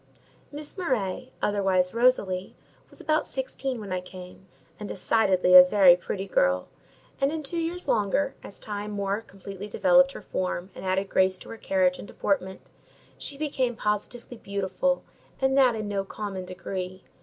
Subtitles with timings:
[0.51, 2.55] Miss Murray, otherwise Rosalie,
[2.89, 4.47] was about sixteen when I came,
[4.79, 6.67] and decidedly a very pretty girl;
[7.21, 11.37] and in two years longer, as time more completely developed her form and added grace
[11.37, 12.71] to her carriage and deportment,
[13.19, 15.03] she became positively beautiful;
[15.39, 17.03] and that in no common degree.